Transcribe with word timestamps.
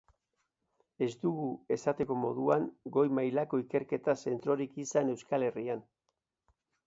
Ez 1.07 1.09
dugu, 1.25 1.49
esateko 1.75 2.15
moduan, 2.21 2.65
goi 2.97 3.03
mailako 3.19 3.61
ikerketa 3.65 4.17
zentrorik 4.23 4.79
izan 4.87 5.13
Euskal 5.17 5.47
Herrian. 5.49 5.85